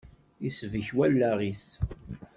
Isbek 0.47 0.87
wallaɣ-is. 0.97 1.67